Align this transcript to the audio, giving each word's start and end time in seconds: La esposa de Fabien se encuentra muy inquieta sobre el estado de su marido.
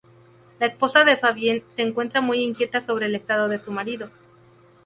La 0.59 0.65
esposa 0.65 1.03
de 1.03 1.15
Fabien 1.15 1.61
se 1.75 1.83
encuentra 1.83 2.21
muy 2.21 2.39
inquieta 2.39 2.81
sobre 2.81 3.05
el 3.05 3.13
estado 3.13 3.47
de 3.47 3.59
su 3.59 3.71
marido. 3.71 4.09